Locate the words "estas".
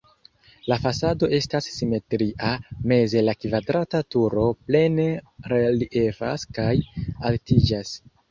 1.37-1.67